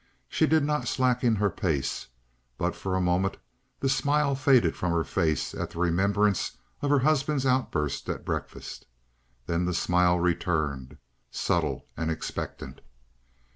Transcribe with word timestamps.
She 0.27 0.47
did 0.47 0.63
not 0.63 0.87
slacken 0.87 1.35
her 1.35 1.51
pace, 1.51 2.07
but 2.57 2.75
for 2.75 2.95
a 2.95 2.99
moment 2.99 3.37
the 3.81 3.87
smile 3.87 4.33
faded 4.33 4.75
from 4.75 4.91
her 4.93 5.03
face 5.03 5.53
at 5.53 5.69
the 5.69 5.77
remembrance 5.77 6.57
of 6.81 6.89
her 6.89 6.97
husband's 6.97 7.45
outburst 7.45 8.09
at 8.09 8.25
breakfast. 8.25 8.87
Then 9.45 9.65
the 9.65 9.75
smile 9.75 10.17
returned, 10.19 10.97
subtile 11.29 11.85
and 11.95 12.09
expectant. 12.09 12.81